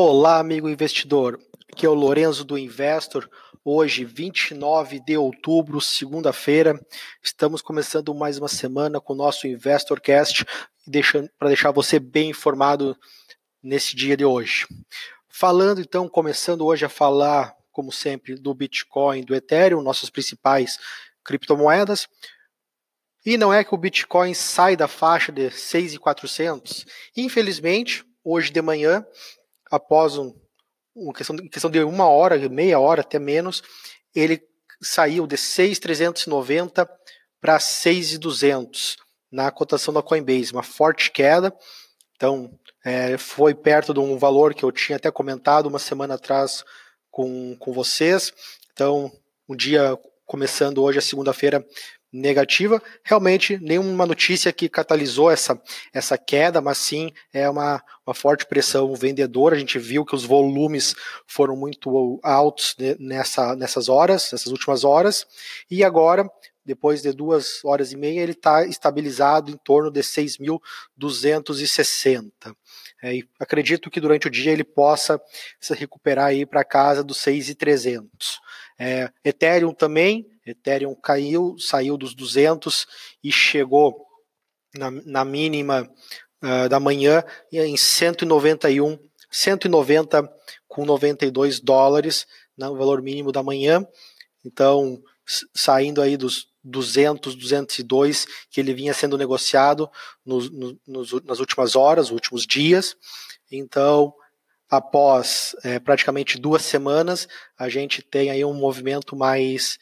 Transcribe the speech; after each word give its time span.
Olá, 0.00 0.38
amigo 0.38 0.68
investidor. 0.68 1.40
Aqui 1.72 1.84
é 1.84 1.88
o 1.88 1.92
Lorenzo 1.92 2.44
do 2.44 2.56
Investor. 2.56 3.28
Hoje, 3.64 4.04
29 4.04 5.00
de 5.00 5.16
outubro, 5.16 5.80
segunda-feira, 5.80 6.80
estamos 7.20 7.60
começando 7.60 8.14
mais 8.14 8.38
uma 8.38 8.46
semana 8.46 9.00
com 9.00 9.12
o 9.12 9.16
nosso 9.16 9.48
InvestorCast 9.48 10.46
para 11.36 11.48
deixar 11.48 11.72
você 11.72 11.98
bem 11.98 12.30
informado 12.30 12.96
nesse 13.60 13.96
dia 13.96 14.16
de 14.16 14.24
hoje. 14.24 14.68
Falando 15.28 15.80
então, 15.80 16.08
começando 16.08 16.64
hoje 16.64 16.84
a 16.84 16.88
falar, 16.88 17.52
como 17.72 17.90
sempre, 17.90 18.36
do 18.36 18.54
Bitcoin, 18.54 19.24
do 19.24 19.34
Ethereum, 19.34 19.82
nossas 19.82 20.10
principais 20.10 20.78
criptomoedas. 21.24 22.06
E 23.26 23.36
não 23.36 23.52
é 23.52 23.64
que 23.64 23.74
o 23.74 23.78
Bitcoin 23.78 24.32
sai 24.32 24.76
da 24.76 24.86
faixa 24.86 25.32
de 25.32 25.50
6,400. 25.50 26.86
Infelizmente, 27.16 28.04
hoje 28.22 28.52
de 28.52 28.62
manhã, 28.62 29.04
após 29.70 30.16
um, 30.16 30.34
uma 30.94 31.12
questão, 31.12 31.36
questão 31.36 31.70
de 31.70 31.82
uma 31.82 32.08
hora, 32.08 32.48
meia 32.48 32.78
hora, 32.78 33.02
até 33.02 33.18
menos, 33.18 33.62
ele 34.14 34.42
saiu 34.80 35.26
de 35.26 35.36
6,390 35.36 36.88
para 37.40 37.58
6,200 37.58 38.96
na 39.30 39.50
cotação 39.50 39.92
da 39.92 40.02
Coinbase, 40.02 40.52
uma 40.52 40.62
forte 40.62 41.10
queda. 41.10 41.54
Então, 42.16 42.50
é, 42.84 43.16
foi 43.18 43.54
perto 43.54 43.92
de 43.92 44.00
um 44.00 44.16
valor 44.18 44.54
que 44.54 44.64
eu 44.64 44.72
tinha 44.72 44.96
até 44.96 45.10
comentado 45.10 45.66
uma 45.66 45.78
semana 45.78 46.14
atrás 46.14 46.64
com, 47.10 47.56
com 47.58 47.72
vocês. 47.72 48.32
Então, 48.72 49.12
um 49.48 49.54
dia 49.54 49.98
começando 50.26 50.82
hoje, 50.82 50.98
a 50.98 51.02
segunda-feira, 51.02 51.64
negativa. 52.12 52.82
Realmente, 53.04 53.58
nenhuma 53.58 54.04
notícia 54.06 54.52
que 54.52 54.68
catalisou 54.68 55.30
essa, 55.30 55.58
essa 55.92 56.18
queda, 56.18 56.60
mas 56.60 56.78
sim 56.78 57.12
é 57.32 57.48
uma, 57.48 57.80
uma 58.06 58.14
forte 58.14 58.46
pressão 58.46 58.94
vendedora. 58.94 59.56
A 59.56 59.58
gente 59.58 59.78
viu 59.78 60.04
que 60.04 60.14
os 60.14 60.24
volumes 60.24 60.94
foram 61.26 61.56
muito 61.56 62.20
altos 62.22 62.76
nessa, 62.98 63.56
nessas 63.56 63.88
horas, 63.88 64.30
nessas 64.32 64.52
últimas 64.52 64.84
horas. 64.84 65.26
E 65.70 65.82
agora, 65.84 66.28
depois 66.64 67.02
de 67.02 67.12
duas 67.12 67.62
horas 67.64 67.92
e 67.92 67.96
meia, 67.96 68.20
ele 68.20 68.32
está 68.32 68.64
estabilizado 68.64 69.50
em 69.50 69.56
torno 69.56 69.90
de 69.90 70.00
6.260. 70.00 72.30
É, 73.02 73.18
acredito 73.38 73.90
que 73.90 74.00
durante 74.00 74.26
o 74.26 74.30
dia 74.30 74.52
ele 74.52 74.64
possa 74.64 75.20
se 75.60 75.72
recuperar 75.72 76.26
aí 76.26 76.44
para 76.44 76.64
casa 76.64 77.04
dos 77.04 77.18
6,300. 77.18 78.40
É, 78.78 79.10
Ethereum 79.24 79.72
também 79.72 80.26
Ethereum 80.50 80.94
caiu, 80.94 81.56
saiu 81.58 81.96
dos 81.96 82.14
200 82.14 82.86
e 83.22 83.30
chegou 83.30 84.06
na, 84.74 84.90
na 84.90 85.24
mínima 85.24 85.88
uh, 86.42 86.68
da 86.68 86.80
manhã 86.80 87.22
em 87.52 87.76
191, 87.76 88.98
190 89.30 90.28
com 90.66 90.84
92 90.84 91.60
dólares, 91.60 92.26
no 92.56 92.72
né, 92.72 92.78
valor 92.78 93.02
mínimo 93.02 93.30
da 93.30 93.42
manhã. 93.42 93.86
Então, 94.44 95.02
saindo 95.54 96.00
aí 96.00 96.16
dos 96.16 96.48
200, 96.64 97.34
202 97.34 98.26
que 98.50 98.60
ele 98.60 98.74
vinha 98.74 98.92
sendo 98.92 99.16
negociado 99.18 99.90
nos, 100.24 100.50
nos, 100.86 101.12
nas 101.24 101.40
últimas 101.40 101.76
horas, 101.76 102.10
últimos 102.10 102.46
dias. 102.46 102.96
Então, 103.50 104.14
após 104.70 105.56
é, 105.64 105.78
praticamente 105.78 106.38
duas 106.38 106.62
semanas, 106.62 107.26
a 107.58 107.68
gente 107.68 108.02
tem 108.02 108.30
aí 108.30 108.44
um 108.44 108.54
movimento 108.54 109.16
mais 109.16 109.78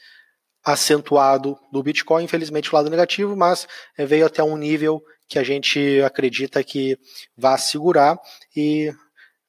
acentuado 0.64 1.58
do 1.72 1.82
Bitcoin, 1.82 2.24
infelizmente 2.24 2.72
o 2.72 2.76
lado 2.76 2.90
negativo, 2.90 3.36
mas 3.36 3.66
é, 3.96 4.04
veio 4.04 4.26
até 4.26 4.42
um 4.42 4.56
nível 4.56 5.02
que 5.28 5.38
a 5.38 5.42
gente 5.42 6.00
acredita 6.02 6.62
que 6.62 6.98
vai 7.36 7.58
segurar 7.58 8.18
e 8.54 8.92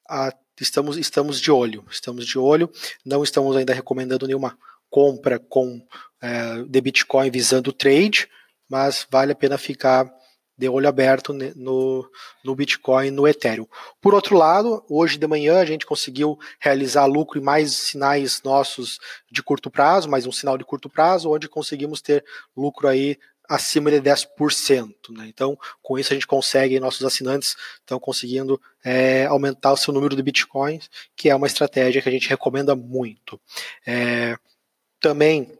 a, 0.10 0.34
estamos, 0.60 0.98
estamos 0.98 1.40
de 1.40 1.52
olho, 1.52 1.86
estamos 1.90 2.26
de 2.26 2.38
olho, 2.38 2.72
não 3.06 3.24
estamos 3.24 3.56
ainda 3.56 3.74
recomendando 3.74 4.26
nenhuma 4.26 4.58
compra 4.90 5.40
com 5.40 5.82
é, 6.22 6.64
de 6.68 6.82
Bitcoin 6.82 7.30
visando 7.30 7.74
trade, 7.74 8.28
mas 8.70 9.08
vale 9.10 9.32
a 9.32 9.36
pena 9.36 9.58
ficar 9.58 10.12
de 10.58 10.68
olho 10.68 10.88
aberto 10.88 11.34
no, 11.34 12.10
no 12.44 12.56
Bitcoin, 12.56 13.12
no 13.12 13.28
Ethereum. 13.28 13.68
Por 14.02 14.16
outro 14.16 14.36
lado, 14.36 14.84
hoje 14.90 15.18
de 15.18 15.28
manhã 15.28 15.60
a 15.60 15.66
gente 15.66 15.86
conseguiu 15.86 16.40
realizar 16.60 17.06
lucro 17.06 17.40
e 17.40 17.44
mais 17.44 17.74
sinais 17.74 18.42
nossos 18.44 19.00
de 19.32 19.44
curto 19.44 19.70
prazo, 19.70 20.10
mais 20.10 20.26
um 20.26 20.32
sinal 20.32 20.58
de 20.58 20.66
curto 20.66 20.90
prazo, 20.90 21.30
onde 21.30 21.48
conseguimos 21.48 22.02
ter 22.02 22.26
lucro 22.56 22.88
aí 22.88 23.18
acima 23.48 23.90
de 23.90 24.02
10%. 24.02 24.94
Né? 25.10 25.28
Então, 25.28 25.58
com 25.82 25.98
isso 25.98 26.12
a 26.12 26.16
gente 26.16 26.28
consegue, 26.28 26.80
nossos 26.80 27.06
assinantes 27.06 27.56
estão 27.80 28.00
conseguindo 28.00 28.60
é, 28.84 29.26
aumentar 29.26 29.72
o 29.74 29.78
seu 29.78 29.94
número 29.94 30.16
de 30.16 30.24
bitcoins, 30.24 30.90
que 31.16 31.30
é 31.30 31.36
uma 31.36 31.48
estratégia 31.48 32.02
que 32.02 32.10
a 32.10 32.12
gente 32.12 32.28
recomenda 32.28 32.76
muito. 32.76 33.40
É, 33.86 34.36
também, 35.00 35.52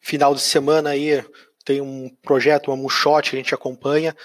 final 0.00 0.34
de 0.34 0.40
semana 0.40 0.90
aí, 0.90 1.24
tem 1.64 1.80
um 1.80 2.08
projeto, 2.22 2.68
uma 2.68 2.76
moonshot 2.76 3.30
que 3.30 3.36
a 3.36 3.38
gente 3.38 3.54
acompanha. 3.54 4.16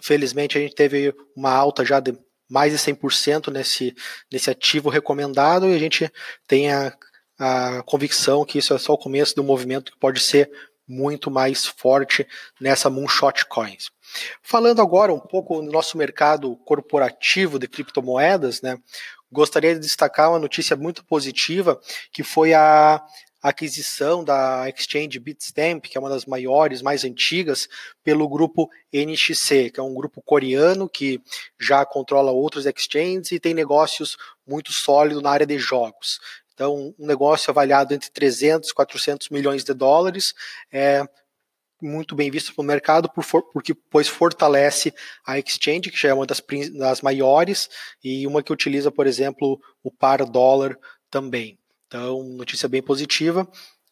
Felizmente 0.00 0.56
a 0.56 0.60
gente 0.60 0.74
teve 0.74 1.14
uma 1.36 1.52
alta 1.52 1.84
já 1.84 2.00
de 2.00 2.16
mais 2.48 2.72
de 2.72 2.78
100% 2.78 3.52
nesse, 3.52 3.94
nesse 4.32 4.50
ativo 4.50 4.88
recomendado 4.88 5.68
e 5.68 5.74
a 5.74 5.78
gente 5.78 6.10
tem 6.46 6.72
a, 6.72 6.96
a 7.38 7.82
convicção 7.82 8.44
que 8.44 8.58
isso 8.58 8.72
é 8.72 8.78
só 8.78 8.94
o 8.94 8.98
começo 8.98 9.34
do 9.34 9.44
movimento 9.44 9.92
que 9.92 9.98
pode 9.98 10.20
ser 10.20 10.50
muito 10.86 11.30
mais 11.30 11.66
forte 11.66 12.26
nessa 12.58 12.88
Moonshot 12.88 13.44
Coins. 13.46 13.90
Falando 14.42 14.80
agora 14.80 15.12
um 15.12 15.20
pouco 15.20 15.60
do 15.60 15.70
nosso 15.70 15.98
mercado 15.98 16.56
corporativo 16.64 17.58
de 17.58 17.68
criptomoedas, 17.68 18.62
né, 18.62 18.78
gostaria 19.30 19.74
de 19.74 19.80
destacar 19.80 20.30
uma 20.30 20.38
notícia 20.38 20.74
muito 20.74 21.04
positiva, 21.04 21.78
que 22.10 22.22
foi 22.22 22.54
a 22.54 23.04
aquisição 23.48 24.24
da 24.24 24.68
exchange 24.68 25.18
Bitstamp, 25.18 25.84
que 25.84 25.96
é 25.96 26.00
uma 26.00 26.08
das 26.08 26.24
maiores, 26.26 26.82
mais 26.82 27.04
antigas, 27.04 27.68
pelo 28.02 28.28
grupo 28.28 28.68
NXC, 28.92 29.70
que 29.70 29.80
é 29.80 29.82
um 29.82 29.94
grupo 29.94 30.22
coreano 30.22 30.88
que 30.88 31.20
já 31.58 31.84
controla 31.84 32.30
outros 32.30 32.66
exchanges 32.66 33.32
e 33.32 33.40
tem 33.40 33.54
negócios 33.54 34.16
muito 34.46 34.72
sólidos 34.72 35.22
na 35.22 35.30
área 35.30 35.46
de 35.46 35.58
jogos. 35.58 36.20
Então, 36.54 36.94
um 36.98 37.06
negócio 37.06 37.50
avaliado 37.50 37.94
entre 37.94 38.10
300 38.10 38.70
e 38.70 38.74
400 38.74 39.28
milhões 39.28 39.62
de 39.62 39.72
dólares 39.72 40.34
é 40.72 41.04
muito 41.80 42.14
bem 42.16 42.30
visto 42.30 42.54
pelo 42.54 42.66
mercado 42.66 43.08
por, 43.08 43.24
porque 43.52 43.72
pois 43.72 44.08
fortalece 44.08 44.92
a 45.24 45.38
exchange, 45.38 45.90
que 45.90 46.00
já 46.00 46.08
é 46.08 46.14
uma 46.14 46.26
das, 46.26 46.42
das 46.76 47.00
maiores, 47.00 47.68
e 48.02 48.26
uma 48.26 48.42
que 48.42 48.52
utiliza, 48.52 48.90
por 48.90 49.06
exemplo, 49.06 49.60
o 49.82 49.90
par 49.90 50.24
dólar 50.24 50.76
também. 51.10 51.58
Então, 51.88 52.22
notícia 52.22 52.68
bem 52.68 52.82
positiva. 52.82 53.48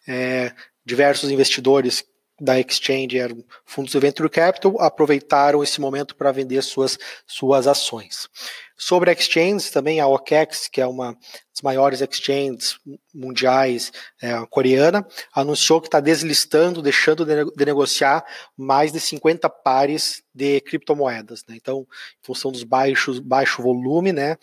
É, 0.06 0.52
diversos 0.84 1.30
investidores 1.30 2.04
da 2.38 2.60
exchange, 2.60 3.18
eram 3.18 3.42
fundos 3.64 3.92
de 3.92 3.98
venture 3.98 4.28
capital, 4.28 4.78
aproveitaram 4.80 5.62
esse 5.62 5.80
momento 5.80 6.14
para 6.14 6.32
vender 6.32 6.60
suas, 6.62 6.98
suas 7.26 7.66
ações. 7.66 8.28
Sobre 8.76 9.08
a 9.08 9.12
exchange, 9.14 9.72
também 9.72 10.00
a 10.00 10.06
OKEx, 10.06 10.68
que 10.68 10.82
é 10.82 10.86
uma 10.86 11.14
das 11.14 11.62
maiores 11.62 12.02
exchanges 12.02 12.78
mundiais 13.14 13.90
é, 14.20 14.34
coreana, 14.50 15.06
anunciou 15.32 15.80
que 15.80 15.88
está 15.88 15.98
deslistando, 15.98 16.82
deixando 16.82 17.24
de, 17.24 17.64
negociar 17.64 18.22
mais 18.54 18.92
de 18.92 19.00
50 19.00 19.48
pares 19.48 20.22
de 20.34 20.60
criptomoedas. 20.60 21.42
Né? 21.48 21.56
Então, 21.56 21.86
em 22.22 22.26
função 22.26 22.52
dos 22.52 22.64
baixos 22.64 23.18
baixo 23.18 23.62
volume, 23.62 24.12
né, 24.12 24.36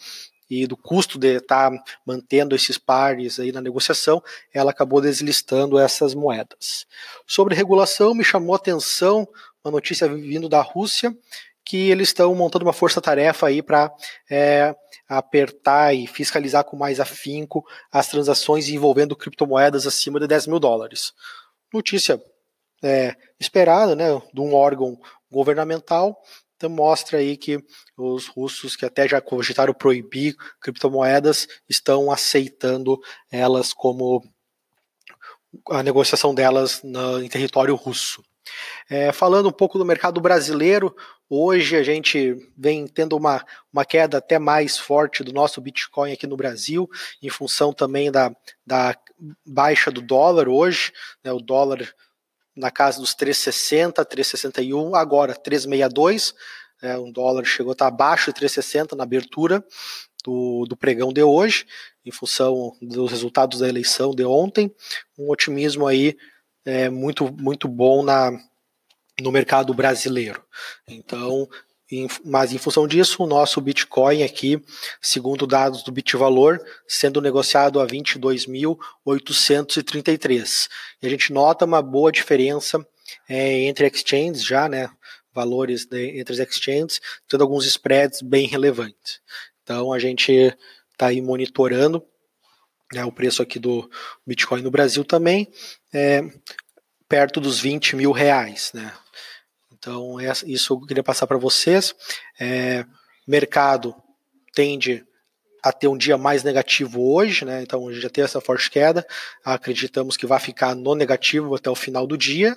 e 0.49 0.67
do 0.67 0.77
custo 0.77 1.17
de 1.17 1.37
estar 1.37 1.71
tá 1.71 1.83
mantendo 2.05 2.55
esses 2.55 2.77
pares 2.77 3.39
aí 3.39 3.51
na 3.51 3.61
negociação, 3.61 4.21
ela 4.53 4.71
acabou 4.71 5.01
deslistando 5.01 5.79
essas 5.79 6.13
moedas. 6.13 6.85
Sobre 7.25 7.55
regulação, 7.55 8.13
me 8.13 8.23
chamou 8.23 8.53
a 8.53 8.57
atenção 8.57 9.27
uma 9.63 9.71
notícia 9.71 10.07
vindo 10.07 10.49
da 10.49 10.61
Rússia, 10.61 11.15
que 11.65 11.89
eles 11.89 12.09
estão 12.09 12.35
montando 12.35 12.65
uma 12.65 12.73
força-tarefa 12.73 13.47
aí 13.47 13.61
para 13.61 13.91
é, 14.29 14.75
apertar 15.07 15.93
e 15.93 16.05
fiscalizar 16.05 16.65
com 16.65 16.75
mais 16.75 16.99
afinco 16.99 17.65
as 17.91 18.07
transações 18.07 18.67
envolvendo 18.67 19.15
criptomoedas 19.15 19.87
acima 19.87 20.19
de 20.19 20.27
10 20.27 20.47
mil 20.47 20.59
dólares. 20.59 21.13
Notícia 21.73 22.21
é, 22.83 23.15
esperada, 23.39 23.95
né, 23.95 24.21
de 24.33 24.41
um 24.41 24.53
órgão 24.53 24.99
governamental, 25.31 26.21
então 26.63 26.69
mostra 26.69 27.17
aí 27.17 27.35
que 27.35 27.61
os 27.97 28.27
russos 28.27 28.73
que 28.75 28.85
até 28.85 29.05
já 29.05 29.19
cogitaram 29.19 29.73
proibir 29.73 30.33
criptomoedas 30.61 31.45
estão 31.67 32.09
aceitando 32.09 32.97
elas 33.29 33.73
como 33.73 34.23
a 35.69 35.83
negociação 35.83 36.33
delas 36.33 36.81
em 37.21 37.27
território 37.27 37.75
russo. 37.75 38.23
É, 38.89 39.11
falando 39.11 39.49
um 39.49 39.51
pouco 39.51 39.77
do 39.77 39.85
mercado 39.85 40.21
brasileiro, 40.21 40.95
hoje 41.29 41.75
a 41.75 41.83
gente 41.83 42.35
vem 42.57 42.87
tendo 42.87 43.17
uma, 43.17 43.45
uma 43.71 43.83
queda 43.83 44.19
até 44.19 44.39
mais 44.39 44.77
forte 44.77 45.21
do 45.21 45.33
nosso 45.33 45.59
Bitcoin 45.59 46.13
aqui 46.13 46.25
no 46.25 46.37
Brasil, 46.37 46.89
em 47.21 47.29
função 47.29 47.73
também 47.73 48.09
da, 48.09 48.33
da 48.65 48.97
baixa 49.45 49.91
do 49.91 50.01
dólar 50.01 50.47
hoje. 50.47 50.93
Né, 51.23 51.31
o 51.31 51.39
dólar 51.39 51.93
na 52.55 52.71
casa 52.71 52.99
dos 52.99 53.15
3,60, 53.15 54.05
3,61, 54.05 54.95
agora 54.95 55.33
3,62. 55.33 56.33
É, 56.81 56.97
um 56.97 57.11
dólar 57.11 57.45
chegou 57.45 57.71
a 57.71 57.73
estar 57.73 57.87
abaixo 57.87 58.31
de 58.31 58.39
3,60 58.39 58.95
na 58.95 59.03
abertura. 59.03 59.63
do, 60.23 60.65
do 60.65 60.77
pregão 60.77 61.11
de 61.11 61.21
hoje, 61.21 61.65
em 62.05 62.11
função 62.11 62.75
dos 62.81 63.11
resultados 63.11 63.59
da 63.59 63.67
eleição 63.67 64.15
de 64.15 64.23
ontem, 64.23 64.73
um 65.17 65.29
otimismo 65.29 65.85
aí 65.85 66.17
é, 66.65 66.89
muito, 66.89 67.31
muito 67.33 67.67
bom 67.67 68.03
na, 68.03 68.31
no 69.21 69.31
mercado 69.31 69.73
brasileiro. 69.73 70.43
Então, 70.87 71.47
mas 72.23 72.53
em 72.53 72.57
função 72.57 72.87
disso, 72.87 73.21
o 73.23 73.27
nosso 73.27 73.61
Bitcoin 73.61 74.23
aqui, 74.23 74.59
segundo 75.01 75.45
dados 75.45 75.83
do 75.83 75.91
Bitvalor, 75.91 76.59
sendo 76.87 77.19
negociado 77.21 77.79
a 77.79 77.87
22.833. 77.87 80.69
E 81.01 81.07
a 81.07 81.09
gente 81.09 81.33
nota 81.33 81.65
uma 81.65 81.81
boa 81.81 82.11
diferença 82.11 82.85
é, 83.27 83.63
entre 83.63 83.87
exchanges 83.87 84.43
já, 84.43 84.69
né? 84.69 84.89
Valores 85.33 85.85
de, 85.85 86.19
entre 86.19 86.41
exchanges, 86.41 87.01
tendo 87.27 87.41
alguns 87.41 87.65
spreads 87.65 88.21
bem 88.21 88.47
relevantes. 88.47 89.19
Então 89.63 89.91
a 89.91 89.99
gente 89.99 90.55
está 90.91 91.07
aí 91.07 91.21
monitorando 91.21 92.01
né, 92.93 93.03
o 93.03 93.11
preço 93.11 93.41
aqui 93.41 93.59
do 93.59 93.89
Bitcoin 94.25 94.61
no 94.61 94.71
Brasil 94.71 95.03
também, 95.03 95.51
é, 95.91 96.23
perto 97.09 97.41
dos 97.41 97.59
20 97.59 97.95
mil 97.95 98.11
reais, 98.11 98.71
né? 98.73 98.93
Então, 99.83 100.15
isso 100.47 100.73
eu 100.73 100.87
queria 100.87 101.03
passar 101.03 101.27
para 101.27 101.37
vocês. 101.37 101.93
É, 102.39 102.85
mercado 103.27 103.93
tende 104.55 105.05
a 105.61 105.73
ter 105.73 105.89
um 105.89 105.97
dia 105.97 106.17
mais 106.17 106.41
negativo 106.41 107.13
hoje, 107.13 107.43
né? 107.43 107.61
Então, 107.61 107.91
gente 107.91 108.01
já 108.01 108.09
tem 108.09 108.23
essa 108.23 108.39
forte 108.39 108.71
queda. 108.71 109.05
Acreditamos 109.43 110.15
que 110.15 110.25
vai 110.25 110.39
ficar 110.39 110.73
no 110.73 110.95
negativo 110.95 111.53
até 111.53 111.69
o 111.69 111.75
final 111.75 112.07
do 112.07 112.17
dia. 112.17 112.55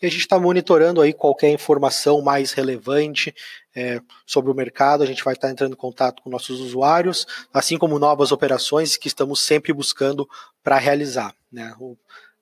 E 0.00 0.06
a 0.06 0.10
gente 0.10 0.20
está 0.20 0.38
monitorando 0.38 1.00
aí 1.00 1.14
qualquer 1.14 1.50
informação 1.50 2.20
mais 2.20 2.52
relevante 2.52 3.34
é, 3.74 4.00
sobre 4.26 4.50
o 4.50 4.54
mercado. 4.54 5.02
A 5.02 5.06
gente 5.06 5.24
vai 5.24 5.32
estar 5.32 5.48
tá 5.48 5.52
entrando 5.52 5.72
em 5.72 5.76
contato 5.76 6.22
com 6.22 6.28
nossos 6.28 6.60
usuários, 6.60 7.26
assim 7.52 7.78
como 7.78 7.98
novas 7.98 8.30
operações 8.30 8.98
que 8.98 9.08
estamos 9.08 9.40
sempre 9.40 9.72
buscando 9.72 10.28
para 10.62 10.76
realizar. 10.76 11.34
Né? 11.50 11.74
O, 11.80 11.96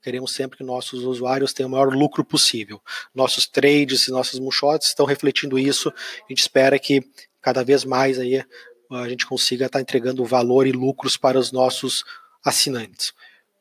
Queremos 0.06 0.32
sempre 0.32 0.56
que 0.56 0.62
nossos 0.62 1.02
usuários 1.02 1.52
tenham 1.52 1.66
o 1.66 1.72
maior 1.72 1.92
lucro 1.92 2.24
possível. 2.24 2.80
Nossos 3.12 3.44
trades 3.48 4.06
e 4.06 4.12
nossos 4.12 4.38
moonshots 4.38 4.86
estão 4.86 5.04
refletindo 5.04 5.58
isso. 5.58 5.88
A 5.88 6.28
gente 6.28 6.42
espera 6.42 6.78
que 6.78 7.02
cada 7.42 7.64
vez 7.64 7.84
mais 7.84 8.16
aí 8.16 8.40
a 8.88 9.08
gente 9.08 9.26
consiga 9.26 9.66
estar 9.66 9.80
entregando 9.80 10.24
valor 10.24 10.64
e 10.64 10.70
lucros 10.70 11.16
para 11.16 11.36
os 11.36 11.50
nossos 11.50 12.04
assinantes. 12.44 13.12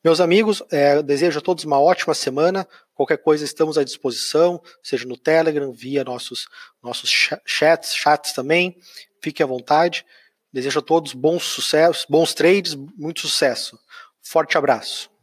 Meus 0.04 0.22
amigos, 0.22 0.62
é, 0.70 1.02
desejo 1.02 1.40
a 1.40 1.42
todos 1.42 1.64
uma 1.64 1.80
ótima 1.80 2.14
semana. 2.14 2.68
Qualquer 2.94 3.18
coisa 3.18 3.44
estamos 3.44 3.76
à 3.76 3.84
disposição, 3.84 4.62
seja 4.84 5.08
no 5.08 5.18
Telegram, 5.18 5.74
via 5.74 6.04
nossos, 6.04 6.48
nossos 6.84 7.10
chats, 7.44 7.96
chats 7.96 8.34
também. 8.34 8.78
Fique 9.20 9.42
à 9.42 9.48
vontade. 9.48 10.06
Desejo 10.54 10.78
a 10.78 10.84
todos 10.84 11.14
bons 11.14 11.44
sucessos, 11.44 12.06
bons 12.08 12.36
trades, 12.36 12.76
muito 12.76 13.22
sucesso. 13.22 13.80
Forte 14.22 14.60
abraço. 14.60 15.15